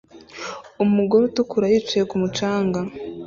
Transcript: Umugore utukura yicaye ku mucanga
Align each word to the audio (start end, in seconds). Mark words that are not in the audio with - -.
Umugore 0.83 1.21
utukura 1.25 1.65
yicaye 1.71 2.03
ku 2.09 2.15
mucanga 2.21 2.79